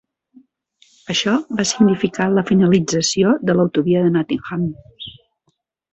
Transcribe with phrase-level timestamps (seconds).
[1.13, 4.65] Això va significar la finalització de l'autovia de Nottingham.